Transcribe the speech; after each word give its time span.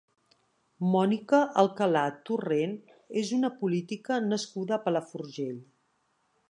Mònica 0.95 1.41
Alcalà 1.63 2.03
Torrent 2.29 2.73
és 3.23 3.35
una 3.39 3.53
política 3.63 4.19
nascuda 4.33 4.77
a 4.79 4.83
Palafrugell. 4.89 5.67